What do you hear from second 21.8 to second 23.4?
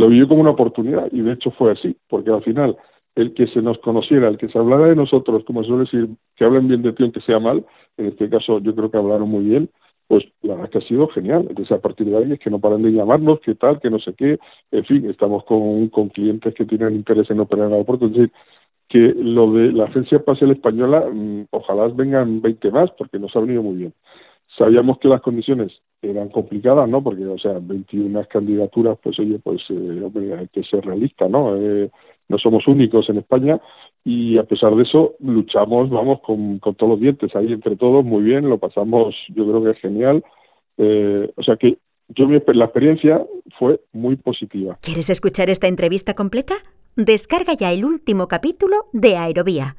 vengan 20 más, porque nos ha